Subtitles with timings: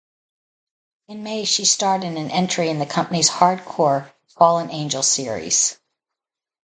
[1.09, 5.77] In May she starred in an entry in the company's "hardcore" "Fallen Angel" series.